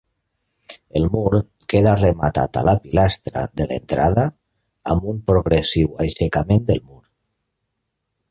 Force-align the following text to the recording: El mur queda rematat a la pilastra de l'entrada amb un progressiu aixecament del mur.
El 0.99 1.03
mur 1.15 1.41
queda 1.73 1.91
rematat 1.97 2.57
a 2.61 2.63
la 2.69 2.73
pilastra 2.85 3.43
de 3.61 3.67
l'entrada 3.73 4.25
amb 4.95 5.07
un 5.13 5.21
progressiu 5.29 5.93
aixecament 6.07 6.67
del 6.71 6.83
mur. 6.89 7.01